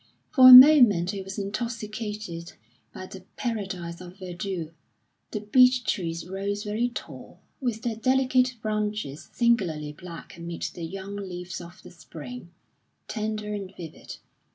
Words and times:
For 0.31 0.49
a 0.49 0.51
moment 0.51 1.11
he 1.11 1.21
was 1.21 1.37
intoxicated 1.37 2.53
by 2.91 3.05
the 3.05 3.21
paradise 3.35 4.01
of 4.01 4.17
verdure. 4.17 4.71
The 5.29 5.41
beech 5.41 5.83
trees 5.83 6.27
rose 6.27 6.63
very 6.63 6.89
tall, 6.89 7.39
with 7.59 7.83
their 7.83 7.97
delicate 7.97 8.55
branches 8.63 9.29
singularly 9.31 9.91
black 9.93 10.35
amid 10.37 10.63
the 10.63 10.81
young 10.85 11.15
leaves 11.17 11.61
of 11.61 11.83
the 11.83 11.91
spring, 11.91 12.49
tender 13.07 13.53
and 13.53 13.75
vivid. 13.77 14.17